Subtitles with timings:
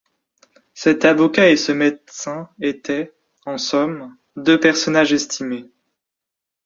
[0.73, 3.13] Cet avocat et ce médecin étaient,
[3.45, 5.69] en somme, deux personnages estimés.